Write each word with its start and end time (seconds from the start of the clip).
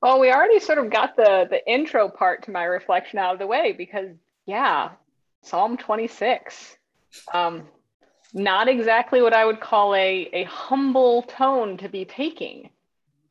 Well, 0.00 0.20
we 0.20 0.30
already 0.30 0.60
sort 0.60 0.78
of 0.78 0.90
got 0.90 1.16
the 1.16 1.46
the 1.50 1.66
intro 1.70 2.08
part 2.08 2.44
to 2.44 2.50
my 2.50 2.64
reflection 2.64 3.18
out 3.18 3.32
of 3.32 3.38
the 3.38 3.46
way 3.46 3.72
because 3.72 4.10
yeah, 4.46 4.90
Psalm 5.42 5.76
26. 5.76 6.76
Um, 7.32 7.68
not 8.32 8.68
exactly 8.68 9.22
what 9.22 9.32
I 9.32 9.44
would 9.44 9.60
call 9.60 9.94
a, 9.94 10.28
a 10.32 10.44
humble 10.44 11.22
tone 11.22 11.76
to 11.78 11.88
be 11.88 12.04
taking. 12.04 12.70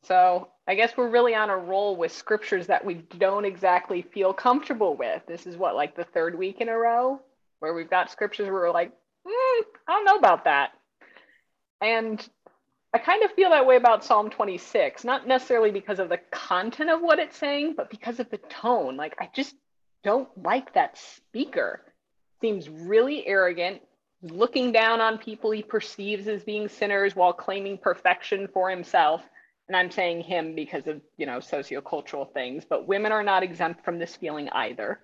So 0.03 0.49
I 0.67 0.75
guess 0.75 0.97
we're 0.97 1.09
really 1.09 1.35
on 1.35 1.49
a 1.49 1.57
roll 1.57 1.95
with 1.95 2.11
scriptures 2.11 2.68
that 2.68 2.84
we 2.84 2.95
don't 3.18 3.45
exactly 3.45 4.02
feel 4.02 4.34
comfortable 4.34 4.95
with. 4.95 5.21
This 5.27 5.45
is 5.45 5.57
what, 5.57 5.75
like 5.75 5.95
the 5.95 6.04
third 6.04 6.38
week 6.38 6.61
in 6.61 6.70
a 6.70 6.77
row 6.77 7.21
where 7.59 7.73
we've 7.73 7.89
got 7.89 8.11
scriptures 8.11 8.45
where 8.45 8.54
we're 8.54 8.71
like, 8.71 8.89
mm, 8.89 9.31
I 9.88 9.93
don't 9.93 10.05
know 10.05 10.18
about 10.18 10.45
that. 10.45 10.71
And 11.81 12.27
I 12.93 12.99
kind 12.99 13.23
of 13.23 13.31
feel 13.31 13.49
that 13.49 13.65
way 13.65 13.75
about 13.75 14.04
Psalm 14.04 14.29
26, 14.29 15.04
not 15.04 15.27
necessarily 15.27 15.71
because 15.71 15.99
of 15.99 16.09
the 16.09 16.19
content 16.31 16.89
of 16.89 17.01
what 17.01 17.19
it's 17.19 17.37
saying, 17.37 17.73
but 17.75 17.89
because 17.89 18.19
of 18.19 18.29
the 18.29 18.37
tone. 18.37 18.95
Like, 18.95 19.15
I 19.19 19.29
just 19.36 19.55
don't 20.04 20.29
like 20.41 20.73
that 20.73 20.97
speaker. 20.97 21.83
Seems 22.39 22.69
really 22.69 23.28
arrogant, 23.28 23.81
looking 24.21 24.71
down 24.71 25.01
on 25.01 25.18
people 25.18 25.51
he 25.51 25.64
perceives 25.64 26.28
as 26.28 26.43
being 26.43 26.69
sinners 26.69 27.15
while 27.15 27.33
claiming 27.33 27.78
perfection 27.78 28.47
for 28.54 28.69
himself. 28.69 29.21
And 29.67 29.75
I'm 29.75 29.92
saying 29.92 30.21
him 30.21 30.56
because 30.56 30.87
of, 30.87 31.01
you 31.17 31.25
know, 31.25 31.39
sociocultural 31.39 32.31
things, 32.31 32.64
but 32.67 32.88
women 32.88 33.11
are 33.11 33.23
not 33.23 33.44
exempt 33.44 33.83
from 33.83 34.00
this 34.00 34.16
feeling 34.16 34.47
either. 34.50 35.00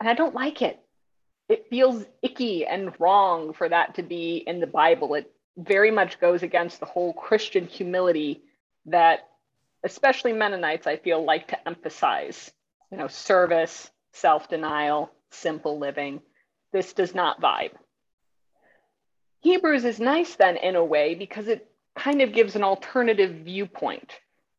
And 0.00 0.08
I 0.08 0.14
don't 0.14 0.34
like 0.34 0.62
it. 0.62 0.80
It 1.48 1.68
feels 1.70 2.04
icky 2.22 2.66
and 2.66 2.92
wrong 2.98 3.52
for 3.52 3.68
that 3.68 3.94
to 3.94 4.02
be 4.02 4.42
in 4.46 4.58
the 4.58 4.66
Bible. 4.66 5.14
It 5.14 5.32
very 5.58 5.90
much 5.90 6.20
goes 6.20 6.42
against 6.42 6.80
the 6.80 6.86
whole 6.86 7.12
Christian 7.12 7.66
humility 7.66 8.42
that 8.86 9.28
especially 9.84 10.32
Mennonites, 10.32 10.86
I 10.86 10.96
feel, 10.96 11.24
like 11.24 11.48
to 11.48 11.68
emphasize. 11.68 12.50
You 12.90 12.98
know, 12.98 13.08
service, 13.08 13.90
self 14.12 14.48
denial, 14.48 15.10
simple 15.30 15.78
living. 15.78 16.20
This 16.72 16.92
does 16.92 17.14
not 17.14 17.40
vibe. 17.40 17.72
Hebrews 19.40 19.84
is 19.84 20.00
nice 20.00 20.36
then 20.36 20.56
in 20.56 20.76
a 20.76 20.84
way 20.84 21.14
because 21.14 21.48
it 21.48 21.70
kind 21.96 22.22
of 22.22 22.32
gives 22.32 22.56
an 22.56 22.64
alternative 22.64 23.44
viewpoint 23.44 24.12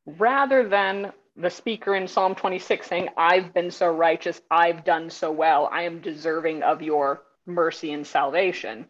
rather 0.06 0.68
than 0.68 1.12
the 1.36 1.50
speaker 1.50 1.96
in 1.96 2.08
Psalm 2.08 2.36
26 2.36 2.88
saying, 2.88 3.10
I've 3.18 3.54
been 3.54 3.72
so 3.72 3.92
righteous, 3.92 4.42
I've 4.52 4.84
done 4.84 5.10
so 5.10 5.32
well, 5.32 5.70
I 5.72 5.84
am 5.84 6.02
deserving 6.02 6.64
of 6.64 6.82
your 6.82 7.24
mercy 7.46 7.94
and 7.94 8.06
salvation. 8.06 8.86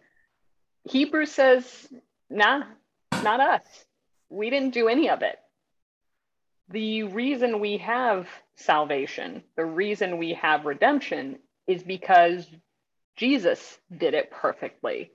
Hebrews 0.89 1.31
says, 1.31 1.87
nah, 2.29 2.63
not 3.23 3.39
us. 3.39 3.63
We 4.29 4.49
didn't 4.49 4.73
do 4.73 4.87
any 4.87 5.09
of 5.09 5.21
it. 5.21 5.37
The 6.69 7.03
reason 7.03 7.59
we 7.59 7.77
have 7.77 8.27
salvation, 8.55 9.43
the 9.55 9.65
reason 9.65 10.17
we 10.17 10.33
have 10.33 10.65
redemption 10.65 11.39
is 11.67 11.83
because 11.83 12.47
Jesus 13.15 13.77
did 13.95 14.13
it 14.15 14.31
perfectly 14.31 15.11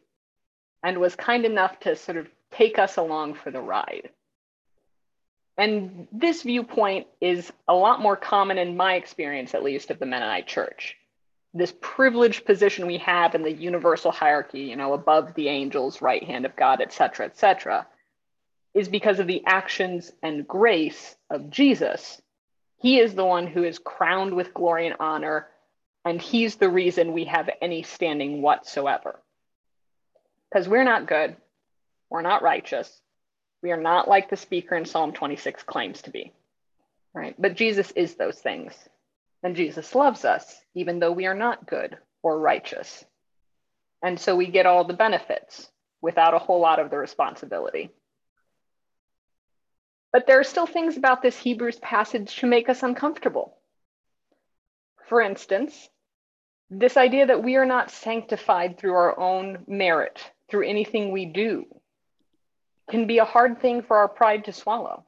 and 0.83 0.98
was 0.98 1.16
kind 1.16 1.44
enough 1.44 1.81
to 1.81 1.97
sort 1.97 2.19
of 2.19 2.28
take 2.53 2.78
us 2.78 2.97
along 2.97 3.34
for 3.34 3.50
the 3.50 3.61
ride. 3.61 4.11
And 5.56 6.06
this 6.12 6.42
viewpoint 6.42 7.06
is 7.20 7.53
a 7.66 7.75
lot 7.75 8.00
more 8.00 8.16
common 8.16 8.59
in 8.59 8.77
my 8.77 8.94
experience, 8.94 9.55
at 9.55 9.62
least, 9.64 9.91
of 9.91 9.98
the 9.98 10.06
Mennonite 10.06 10.47
church 10.47 10.97
this 11.55 11.72
privileged 11.80 12.44
position 12.44 12.86
we 12.86 12.98
have 12.98 13.36
in 13.36 13.42
the 13.42 13.52
universal 13.52 14.10
hierarchy, 14.10 14.62
you 14.62 14.77
know, 14.77 14.92
above 14.92 15.34
the 15.34 15.48
angels, 15.48 16.02
right 16.02 16.22
hand 16.22 16.44
of 16.44 16.56
God, 16.56 16.80
et 16.80 16.92
cetera, 16.92 17.27
et 17.27 17.38
cetera, 17.38 17.86
is 18.74 18.88
because 18.88 19.20
of 19.20 19.28
the 19.28 19.42
actions 19.47 20.10
and 20.20 20.48
grace 20.48 21.14
of 21.30 21.50
Jesus. 21.50 22.20
He 22.78 22.98
is 22.98 23.14
the 23.14 23.25
one 23.25 23.47
who 23.47 23.62
is 23.62 23.78
crowned 23.78 24.34
with 24.34 24.52
glory 24.52 24.88
and 24.88 24.97
honor, 24.98 25.47
and 26.05 26.20
he's 26.20 26.56
the 26.56 26.69
reason 26.69 27.12
we 27.12 27.27
have 27.27 27.48
any 27.62 27.84
standing 27.84 28.42
whatsoever. 28.42 29.20
Because 30.50 30.69
we're 30.69 30.84
not 30.84 31.06
good, 31.06 31.37
we're 32.10 32.22
not 32.22 32.43
righteous, 32.43 33.00
we 33.62 33.70
are 33.70 33.81
not 33.81 34.09
like 34.09 34.28
the 34.28 34.37
speaker 34.37 34.75
in 34.75 34.84
Psalm 34.84 35.12
26 35.12 35.62
claims 35.62 36.03
to 36.03 36.10
be, 36.10 36.32
right? 37.14 37.34
But 37.38 37.54
Jesus 37.54 37.93
is 37.93 38.16
those 38.16 38.38
things. 38.38 38.75
And 39.44 39.55
Jesus 39.55 39.94
loves 39.94 40.25
us, 40.25 40.59
even 40.75 40.99
though 40.99 41.12
we 41.12 41.27
are 41.27 41.34
not 41.34 41.66
good 41.66 41.99
or 42.22 42.41
righteous. 42.41 43.05
And 44.03 44.19
so 44.19 44.34
we 44.34 44.47
get 44.47 44.65
all 44.65 44.84
the 44.84 44.94
benefits 44.94 45.71
without 46.00 46.32
a 46.32 46.38
whole 46.38 46.60
lot 46.60 46.81
of 46.81 46.91
the 46.91 46.97
responsibility. 46.97 47.91
But 50.12 50.27
there 50.27 50.41
are 50.41 50.44
still 50.44 50.66
things 50.66 50.97
about 50.97 51.21
this 51.21 51.37
Hebrews 51.37 51.78
passage 51.81 52.37
to 52.37 52.47
make 52.47 52.71
us 52.71 52.82
uncomfortable. 52.82 53.59
For 55.09 55.21
instance, 55.21 55.91
this 56.71 56.97
idea 56.97 57.26
that 57.26 57.43
we 57.43 57.56
are 57.56 57.66
not 57.66 57.91
sanctified 57.91 58.78
through 58.78 58.94
our 58.94 59.19
own 59.21 59.65
merit, 59.66 60.21
through 60.49 60.66
anything 60.66 61.12
we 61.12 61.26
do, 61.26 61.66
can 62.91 63.06
be 63.06 63.19
a 63.19 63.26
hard 63.26 63.61
thing 63.61 63.82
for 63.82 63.99
our 63.99 64.09
pride 64.09 64.47
to 64.47 64.53
swallow. 64.55 65.05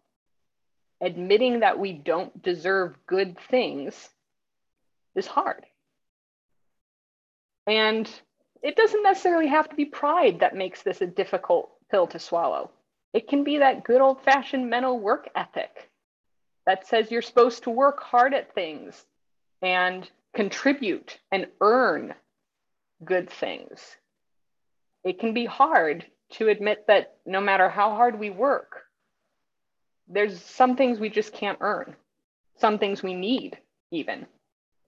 Admitting 1.00 1.60
that 1.60 1.78
we 1.78 1.94
don't 1.94 2.42
deserve 2.42 2.96
good 3.06 3.38
things 3.50 4.10
is 5.16 5.26
hard. 5.26 5.64
And 7.66 8.08
it 8.62 8.76
doesn't 8.76 9.02
necessarily 9.02 9.48
have 9.48 9.68
to 9.68 9.76
be 9.76 9.84
pride 9.84 10.40
that 10.40 10.54
makes 10.54 10.82
this 10.82 11.00
a 11.00 11.06
difficult 11.06 11.70
pill 11.90 12.06
to 12.08 12.18
swallow. 12.18 12.70
It 13.12 13.28
can 13.28 13.44
be 13.44 13.58
that 13.58 13.84
good 13.84 14.00
old 14.00 14.22
fashioned 14.22 14.68
mental 14.68 14.98
work 14.98 15.28
ethic 15.34 15.90
that 16.66 16.86
says 16.86 17.10
you're 17.10 17.22
supposed 17.22 17.62
to 17.64 17.70
work 17.70 18.02
hard 18.02 18.34
at 18.34 18.54
things 18.54 19.04
and 19.62 20.08
contribute 20.34 21.18
and 21.32 21.46
earn 21.60 22.14
good 23.04 23.30
things. 23.30 23.96
It 25.04 25.18
can 25.18 25.32
be 25.32 25.46
hard 25.46 26.04
to 26.32 26.48
admit 26.48 26.86
that 26.88 27.16
no 27.24 27.40
matter 27.40 27.68
how 27.68 27.90
hard 27.90 28.18
we 28.18 28.30
work, 28.30 28.82
there's 30.08 30.40
some 30.40 30.76
things 30.76 30.98
we 30.98 31.08
just 31.08 31.32
can't 31.32 31.58
earn, 31.60 31.94
some 32.58 32.78
things 32.78 33.02
we 33.02 33.14
need, 33.14 33.58
even 33.90 34.26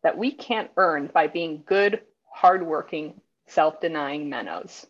that 0.02 0.18
we 0.18 0.30
can't 0.32 0.70
earn 0.76 1.10
by 1.12 1.26
being 1.26 1.62
good, 1.66 2.00
hardworking, 2.30 3.20
self 3.48 3.80
denying 3.80 4.30
Mennos. 4.30 4.86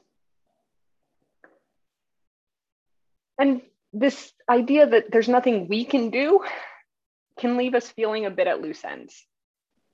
And 3.38 3.62
this 3.92 4.32
idea 4.48 4.86
that 4.86 5.10
there's 5.10 5.28
nothing 5.28 5.68
we 5.68 5.84
can 5.84 6.10
do 6.10 6.40
can 7.38 7.56
leave 7.56 7.74
us 7.74 7.88
feeling 7.88 8.26
a 8.26 8.30
bit 8.30 8.46
at 8.48 8.60
loose 8.60 8.84
ends. 8.84 9.24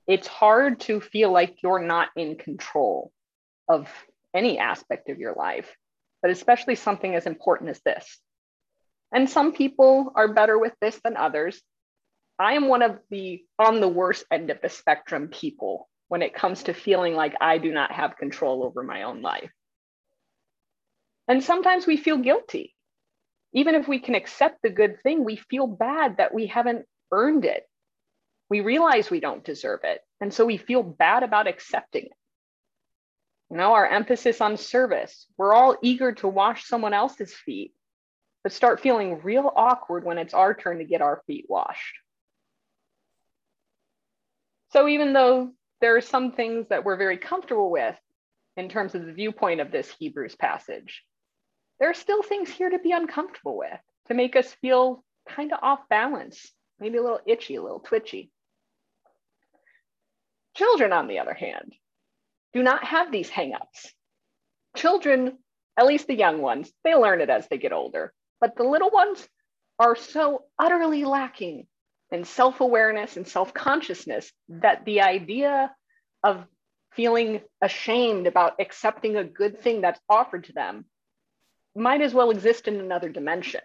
It's 0.07 0.27
hard 0.27 0.81
to 0.81 1.01
feel 1.01 1.31
like 1.31 1.63
you're 1.63 1.83
not 1.83 2.09
in 2.17 2.37
control 2.37 3.13
of 3.69 3.89
any 4.35 4.59
aspect 4.59 5.09
of 5.09 5.19
your 5.19 5.35
life, 5.35 5.75
but 6.23 6.31
especially 6.31 6.75
something 6.75 7.15
as 7.15 7.27
important 7.27 7.71
as 7.71 7.81
this. 7.85 8.19
And 9.13 9.31
some 9.31 9.53
people 9.53 10.13
are 10.17 10.33
better 10.33 10.59
with 10.59 10.73
this 10.81 10.99
than 11.05 11.17
others. 11.17 11.63
I 12.39 12.55
am 12.55 12.69
one 12.69 12.83
of 12.83 12.99
the 13.11 13.45
on 13.59 13.81
the 13.81 13.89
worst 13.89 14.25
end 14.31 14.51
of 14.51 14.61
the 14.61 14.69
spectrum 14.69 15.29
people 15.29 15.89
when 16.09 16.23
it 16.23 16.35
comes 16.35 16.65
to 16.65 16.75
feeling 16.75 17.15
like 17.15 17.35
I 17.41 17.59
do 17.59 17.73
not 17.73 17.93
have 17.93 18.17
control 18.17 18.65
over 18.65 18.83
my 18.83 19.05
own 19.05 19.23
life. 19.23 19.51
And 21.29 21.43
sometimes 21.43 21.87
we 21.87 21.97
feel 21.97 22.19
guilty. 22.19 22.75
Even 23.53 23.75
if 23.75 23.87
we 23.87 24.01
can 24.01 24.15
accept 24.15 24.63
the 24.63 24.71
good 24.71 25.01
thing, 25.03 25.25
we 25.25 25.37
feel 25.37 25.67
bad 25.67 26.17
that 26.17 26.35
we 26.35 26.47
haven't 26.47 26.87
earned 27.13 27.45
it. 27.45 27.65
We 28.51 28.61
realize 28.61 29.11
we 29.11 29.21
don't 29.21 29.45
deserve 29.45 29.81
it. 29.85 30.01
And 30.21 30.35
so 30.35 30.45
we 30.45 30.57
feel 30.57 30.83
bad 30.83 31.23
about 31.23 31.47
accepting 31.47 32.07
it. 32.07 32.13
You 33.51 33.57
know, 33.57 33.73
our 33.75 33.87
emphasis 33.87 34.41
on 34.41 34.57
service, 34.57 35.27
we're 35.39 35.55
all 35.55 35.77
eager 35.83 36.13
to 36.13 36.29
wash 36.29 36.67
someone 36.67 36.93
else's 36.93 37.33
feet, 37.33 37.73
but 38.43 38.53
start 38.53 38.81
feeling 38.81 39.21
real 39.23 39.53
awkward 39.55 40.05
when 40.05 40.19
it's 40.19 40.35
our 40.35 40.55
turn 40.55 40.79
to 40.79 40.85
get 40.85 41.01
our 41.01 41.23
feet 41.27 41.47
washed. 41.49 41.95
So 44.75 44.89
even 44.89 45.13
though 45.13 45.53
there 45.81 45.97
are 45.97 46.01
some 46.01 46.33
things 46.33 46.67
that 46.69 46.85
we're 46.85 46.97
very 46.97 47.17
comfortable 47.17 47.71
with 47.71 47.95
in 48.57 48.69
terms 48.69 48.97
of 48.97 49.07
the 49.07 49.13
viewpoint 49.13 49.61
of 49.61 49.71
this 49.71 49.95
Hebrews 50.01 50.35
passage, 50.35 51.05
there 51.79 51.89
are 51.89 51.95
still 51.95 52.25
things 52.25 52.51
here 52.51 52.71
to 52.71 52.81
be 52.81 52.91
uncomfortable 52.91 53.57
with, 53.57 53.79
to 54.09 54.15
make 54.15 54.35
us 54.35 54.53
feel 54.55 55.05
kind 55.29 55.53
of 55.53 55.61
off 55.63 55.89
balance, 55.89 56.51
maybe 56.81 56.99
a 56.99 57.03
little 57.03 57.21
itchy, 57.25 57.55
a 57.55 57.63
little 57.63 57.79
twitchy. 57.79 58.33
Children, 60.57 60.93
on 60.93 61.07
the 61.07 61.21
other 61.21 61.35
hand, 61.35 61.73
do 62.53 62.61
not 62.61 62.83
have 62.83 63.13
these 63.13 63.31
hangups. 63.31 63.93
Children, 64.77 65.39
at 65.77 65.87
least 65.87 66.09
the 66.09 66.17
young 66.17 66.41
ones, 66.41 66.73
they 66.83 66.97
learn 66.97 67.21
it 67.21 67.31
as 67.31 67.47
they 67.47 67.59
get 67.59 67.73
older, 67.73 68.13
but 68.41 68.57
the 68.57 68.65
little 68.65 68.91
ones 68.91 69.29
are 69.79 69.95
so 69.95 70.47
utterly 70.59 71.05
lacking 71.05 71.69
and 72.15 72.27
self 72.27 72.61
awareness 72.61 73.17
and 73.17 73.27
self 73.27 73.53
consciousness 73.53 74.33
that 74.49 74.85
the 74.85 75.03
idea 75.03 75.71
of 76.23 76.47
feeling 76.93 77.41
ashamed 77.61 78.27
about 78.27 78.55
accepting 78.61 79.17
a 79.17 79.25
good 79.25 79.61
thing 79.61 79.81
that's 79.81 80.01
offered 80.09 80.45
to 80.45 80.53
them 80.53 80.85
might 81.77 82.01
as 82.01 82.15
well 82.15 82.31
exist 82.31 82.69
in 82.69 82.81
another 82.81 83.09
dimension. 83.09 83.61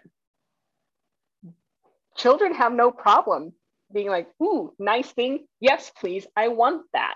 Children 2.16 2.54
have 2.54 2.72
no 2.72 2.90
problem 2.90 3.52
being 3.92 4.08
like, 4.08 4.28
ooh, 4.42 4.74
nice 4.78 5.10
thing. 5.10 5.46
Yes, 5.60 5.90
please. 5.96 6.26
I 6.36 6.48
want 6.48 6.82
that. 6.92 7.14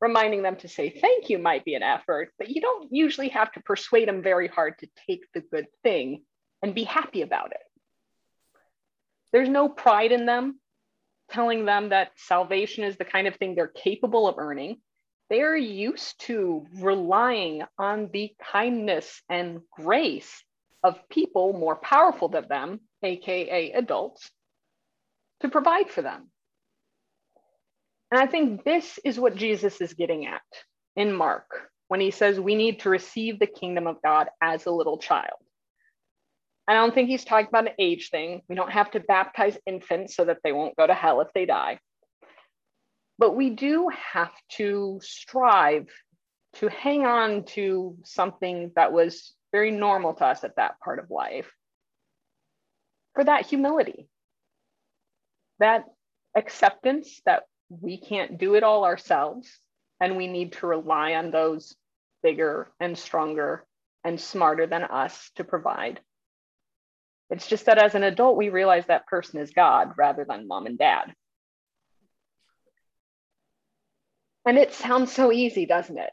Reminding 0.00 0.42
them 0.42 0.56
to 0.56 0.68
say 0.68 0.90
thank 0.90 1.30
you 1.30 1.38
might 1.38 1.64
be 1.64 1.74
an 1.74 1.82
effort, 1.82 2.32
but 2.38 2.48
you 2.48 2.60
don't 2.60 2.92
usually 2.92 3.28
have 3.28 3.52
to 3.52 3.60
persuade 3.60 4.08
them 4.08 4.22
very 4.22 4.48
hard 4.48 4.74
to 4.80 4.88
take 5.08 5.22
the 5.32 5.40
good 5.40 5.66
thing 5.82 6.24
and 6.60 6.74
be 6.74 6.84
happy 6.84 7.22
about 7.22 7.52
it. 7.52 7.62
There's 9.34 9.48
no 9.48 9.68
pride 9.68 10.12
in 10.12 10.26
them 10.26 10.60
telling 11.28 11.64
them 11.64 11.88
that 11.88 12.12
salvation 12.14 12.84
is 12.84 12.96
the 12.96 13.04
kind 13.04 13.26
of 13.26 13.34
thing 13.34 13.56
they're 13.56 13.66
capable 13.66 14.28
of 14.28 14.38
earning. 14.38 14.76
They're 15.28 15.56
used 15.56 16.20
to 16.26 16.64
relying 16.78 17.64
on 17.76 18.10
the 18.12 18.30
kindness 18.52 19.22
and 19.28 19.62
grace 19.72 20.44
of 20.84 21.08
people 21.08 21.52
more 21.52 21.74
powerful 21.74 22.28
than 22.28 22.46
them, 22.46 22.80
AKA 23.02 23.72
adults, 23.72 24.30
to 25.40 25.48
provide 25.48 25.90
for 25.90 26.02
them. 26.02 26.30
And 28.12 28.20
I 28.20 28.26
think 28.26 28.62
this 28.62 29.00
is 29.04 29.18
what 29.18 29.34
Jesus 29.34 29.80
is 29.80 29.94
getting 29.94 30.26
at 30.26 30.42
in 30.94 31.12
Mark 31.12 31.50
when 31.88 31.98
he 31.98 32.12
says 32.12 32.38
we 32.38 32.54
need 32.54 32.78
to 32.80 32.88
receive 32.88 33.40
the 33.40 33.48
kingdom 33.48 33.88
of 33.88 34.00
God 34.00 34.28
as 34.40 34.66
a 34.66 34.70
little 34.70 34.98
child. 34.98 35.43
I 36.66 36.74
don't 36.74 36.94
think 36.94 37.08
he's 37.08 37.24
talking 37.24 37.48
about 37.48 37.68
an 37.68 37.74
age 37.78 38.08
thing. 38.10 38.42
We 38.48 38.54
don't 38.54 38.72
have 38.72 38.90
to 38.92 39.00
baptize 39.00 39.58
infants 39.66 40.16
so 40.16 40.24
that 40.24 40.38
they 40.42 40.52
won't 40.52 40.76
go 40.76 40.86
to 40.86 40.94
hell 40.94 41.20
if 41.20 41.28
they 41.34 41.44
die. 41.44 41.78
But 43.18 43.36
we 43.36 43.50
do 43.50 43.90
have 44.12 44.32
to 44.56 44.98
strive 45.02 45.88
to 46.54 46.68
hang 46.68 47.04
on 47.04 47.44
to 47.44 47.96
something 48.04 48.72
that 48.76 48.92
was 48.92 49.34
very 49.52 49.70
normal 49.70 50.14
to 50.14 50.24
us 50.24 50.42
at 50.42 50.56
that 50.56 50.80
part 50.80 50.98
of 50.98 51.10
life 51.10 51.50
for 53.14 53.24
that 53.24 53.46
humility, 53.46 54.08
that 55.58 55.84
acceptance 56.34 57.20
that 57.26 57.44
we 57.68 57.98
can't 57.98 58.38
do 58.38 58.54
it 58.54 58.62
all 58.62 58.84
ourselves 58.84 59.48
and 60.00 60.16
we 60.16 60.26
need 60.26 60.52
to 60.52 60.66
rely 60.66 61.14
on 61.14 61.30
those 61.30 61.76
bigger 62.22 62.68
and 62.80 62.98
stronger 62.98 63.64
and 64.02 64.20
smarter 64.20 64.66
than 64.66 64.82
us 64.82 65.30
to 65.36 65.44
provide. 65.44 66.00
It's 67.30 67.46
just 67.46 67.66
that 67.66 67.78
as 67.78 67.94
an 67.94 68.02
adult, 68.02 68.36
we 68.36 68.48
realize 68.48 68.86
that 68.86 69.06
person 69.06 69.40
is 69.40 69.50
God 69.50 69.92
rather 69.96 70.24
than 70.24 70.46
mom 70.46 70.66
and 70.66 70.78
dad. 70.78 71.14
And 74.46 74.58
it 74.58 74.74
sounds 74.74 75.12
so 75.12 75.32
easy, 75.32 75.64
doesn't 75.64 75.98
it? 75.98 76.10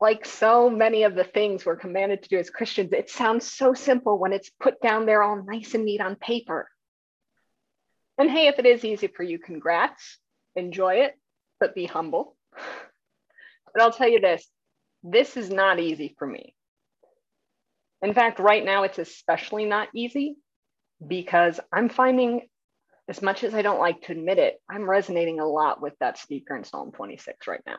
Like 0.00 0.24
so 0.24 0.70
many 0.70 1.02
of 1.02 1.14
the 1.14 1.24
things 1.24 1.66
we're 1.66 1.76
commanded 1.76 2.22
to 2.22 2.28
do 2.28 2.38
as 2.38 2.50
Christians, 2.50 2.92
it 2.92 3.10
sounds 3.10 3.52
so 3.52 3.74
simple 3.74 4.18
when 4.18 4.32
it's 4.32 4.50
put 4.60 4.80
down 4.80 5.06
there 5.06 5.22
all 5.22 5.42
nice 5.42 5.74
and 5.74 5.84
neat 5.84 6.00
on 6.00 6.16
paper. 6.16 6.68
And 8.16 8.30
hey, 8.30 8.48
if 8.48 8.58
it 8.58 8.66
is 8.66 8.84
easy 8.84 9.08
for 9.08 9.22
you, 9.22 9.38
congrats, 9.38 10.18
enjoy 10.56 10.94
it, 11.04 11.14
but 11.60 11.74
be 11.74 11.86
humble. 11.86 12.36
But 13.74 13.82
I'll 13.82 13.92
tell 13.92 14.08
you 14.08 14.18
this 14.18 14.48
this 15.02 15.36
is 15.36 15.50
not 15.50 15.78
easy 15.78 16.16
for 16.18 16.26
me. 16.26 16.54
In 18.02 18.14
fact, 18.14 18.38
right 18.38 18.64
now 18.64 18.84
it's 18.84 18.98
especially 18.98 19.64
not 19.64 19.88
easy 19.94 20.36
because 21.06 21.58
I'm 21.72 21.88
finding, 21.88 22.48
as 23.08 23.22
much 23.22 23.44
as 23.44 23.54
I 23.54 23.62
don't 23.62 23.80
like 23.80 24.02
to 24.02 24.12
admit 24.12 24.38
it, 24.38 24.60
I'm 24.70 24.88
resonating 24.88 25.40
a 25.40 25.46
lot 25.46 25.80
with 25.80 25.94
that 26.00 26.18
speaker 26.18 26.56
in 26.56 26.64
Psalm 26.64 26.92
26 26.92 27.46
right 27.48 27.62
now. 27.66 27.78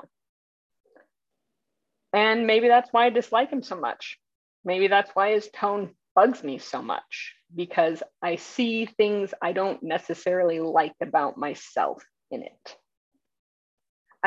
And 2.13 2.47
maybe 2.47 2.67
that's 2.67 2.91
why 2.91 3.05
I 3.05 3.09
dislike 3.09 3.49
him 3.51 3.63
so 3.63 3.79
much. 3.79 4.19
Maybe 4.65 4.87
that's 4.87 5.11
why 5.13 5.31
his 5.31 5.49
tone 5.53 5.91
bugs 6.15 6.43
me 6.43 6.57
so 6.57 6.81
much 6.81 7.35
because 7.55 8.03
I 8.21 8.35
see 8.35 8.85
things 8.85 9.33
I 9.41 9.53
don't 9.53 9.81
necessarily 9.83 10.59
like 10.59 10.95
about 11.01 11.37
myself 11.37 12.03
in 12.31 12.43
it. 12.43 12.77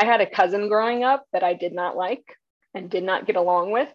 I 0.00 0.06
had 0.06 0.20
a 0.20 0.30
cousin 0.30 0.68
growing 0.68 1.04
up 1.04 1.26
that 1.32 1.44
I 1.44 1.54
did 1.54 1.74
not 1.74 1.96
like 1.96 2.24
and 2.74 2.88
did 2.88 3.04
not 3.04 3.26
get 3.26 3.36
along 3.36 3.72
with. 3.72 3.88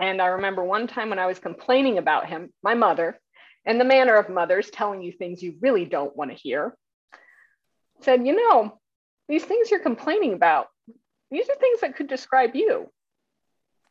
And 0.00 0.20
I 0.20 0.26
remember 0.26 0.64
one 0.64 0.86
time 0.86 1.10
when 1.10 1.18
I 1.18 1.26
was 1.26 1.38
complaining 1.38 1.98
about 1.98 2.26
him, 2.26 2.52
my 2.62 2.74
mother, 2.74 3.18
and 3.64 3.80
the 3.80 3.84
manner 3.84 4.14
of 4.14 4.28
mothers 4.28 4.70
telling 4.70 5.02
you 5.02 5.12
things 5.12 5.42
you 5.42 5.56
really 5.60 5.84
don't 5.84 6.16
want 6.16 6.30
to 6.30 6.36
hear, 6.36 6.76
said, 8.02 8.26
You 8.26 8.36
know, 8.36 8.78
these 9.28 9.44
things 9.44 9.70
you're 9.70 9.80
complaining 9.80 10.34
about, 10.34 10.66
these 11.30 11.48
are 11.48 11.56
things 11.56 11.80
that 11.80 11.96
could 11.96 12.08
describe 12.08 12.54
you. 12.54 12.90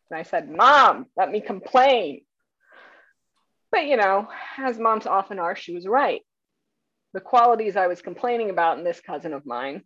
And 0.09 0.19
I 0.19 0.23
said, 0.23 0.51
Mom, 0.51 1.07
let 1.17 1.31
me 1.31 1.41
complain. 1.41 2.21
But, 3.71 3.88
you 3.88 3.97
know, 3.97 4.27
as 4.57 4.77
moms 4.77 5.07
often 5.07 5.39
are, 5.39 5.56
she 5.56 5.73
was 5.73 5.88
right. 5.88 6.21
The 7.13 7.21
qualities 7.21 7.75
I 7.75 7.88
was 7.88 8.01
complaining 8.01 8.49
about 8.49 8.77
in 8.77 8.83
this 8.83 8.99
cousin 8.99 9.33
of 9.33 9.45
mine 9.45 9.83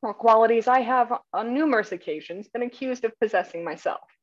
were 0.00 0.14
qualities 0.14 0.68
I 0.68 0.80
have 0.80 1.12
on 1.32 1.54
numerous 1.54 1.92
occasions 1.92 2.48
been 2.48 2.62
accused 2.62 3.04
of 3.04 3.18
possessing 3.20 3.64
myself. 3.64 4.13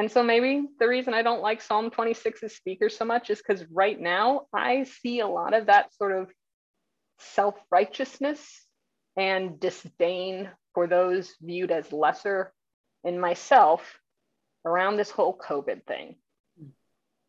And 0.00 0.10
so 0.10 0.22
maybe 0.22 0.66
the 0.78 0.88
reason 0.88 1.12
I 1.12 1.20
don't 1.20 1.42
like 1.42 1.60
Psalm 1.60 1.90
26's 1.90 2.56
speaker 2.56 2.88
so 2.88 3.04
much 3.04 3.28
is 3.28 3.42
because 3.46 3.66
right 3.70 4.00
now 4.00 4.46
I 4.50 4.84
see 4.84 5.20
a 5.20 5.26
lot 5.26 5.52
of 5.52 5.66
that 5.66 5.94
sort 5.94 6.12
of 6.12 6.30
self 7.18 7.54
righteousness 7.70 8.64
and 9.18 9.60
disdain 9.60 10.48
for 10.72 10.86
those 10.86 11.34
viewed 11.42 11.70
as 11.70 11.92
lesser 11.92 12.50
in 13.04 13.20
myself 13.20 14.00
around 14.64 14.96
this 14.96 15.10
whole 15.10 15.36
COVID 15.36 15.84
thing. 15.84 16.16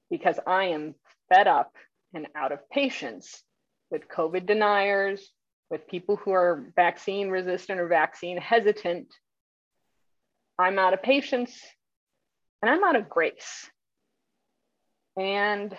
Because 0.09 0.39
I 0.47 0.67
am 0.67 0.95
fed 1.27 1.49
up 1.49 1.75
and 2.13 2.27
out 2.37 2.53
of 2.53 2.69
patience 2.69 3.43
with 3.89 4.07
COVID 4.07 4.45
deniers, 4.45 5.29
with 5.69 5.89
people 5.89 6.15
who 6.15 6.31
are 6.31 6.71
vaccine 6.77 7.31
resistant 7.31 7.81
or 7.81 7.89
vaccine 7.89 8.37
hesitant. 8.37 9.13
I'm 10.57 10.79
out 10.79 10.93
of 10.93 11.03
patience 11.03 11.51
and 12.61 12.69
I'm 12.69 12.83
out 12.83 12.95
of 12.95 13.09
grace. 13.09 13.69
And 15.17 15.75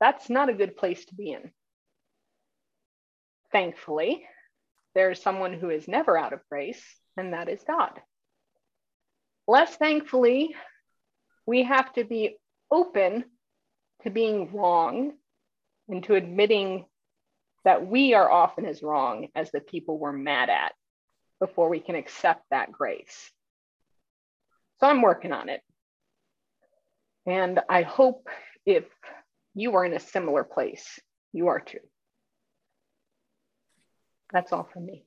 that's 0.00 0.28
not 0.28 0.48
a 0.48 0.54
good 0.54 0.76
place 0.76 1.04
to 1.06 1.14
be 1.14 1.32
in. 1.32 1.50
Thankfully, 3.52 4.24
there's 4.94 5.22
someone 5.22 5.52
who 5.52 5.70
is 5.70 5.88
never 5.88 6.16
out 6.16 6.32
of 6.32 6.40
grace, 6.50 6.82
and 7.16 7.32
that 7.32 7.48
is 7.48 7.62
God. 7.66 8.00
Less 9.46 9.76
thankfully, 9.76 10.54
we 11.46 11.64
have 11.64 11.92
to 11.94 12.04
be 12.04 12.36
open 12.70 13.24
to 14.02 14.10
being 14.10 14.52
wrong 14.52 15.12
and 15.88 16.02
to 16.04 16.14
admitting 16.14 16.86
that 17.64 17.86
we 17.86 18.14
are 18.14 18.30
often 18.30 18.66
as 18.66 18.82
wrong 18.82 19.28
as 19.34 19.50
the 19.50 19.60
people 19.60 19.98
we're 19.98 20.12
mad 20.12 20.50
at 20.50 20.72
before 21.40 21.68
we 21.68 21.80
can 21.80 21.94
accept 21.94 22.42
that 22.50 22.72
grace. 22.72 23.30
So 24.80 24.86
I'm 24.86 25.02
working 25.02 25.32
on 25.32 25.48
it. 25.48 25.60
And 27.26 27.60
I 27.68 27.82
hope 27.82 28.28
if 28.66 28.84
you 29.54 29.74
are 29.76 29.84
in 29.84 29.94
a 29.94 30.00
similar 30.00 30.44
place, 30.44 31.00
you 31.32 31.48
are 31.48 31.60
too. 31.60 31.78
That's 34.32 34.52
all 34.52 34.68
from 34.72 34.86
me. 34.86 35.04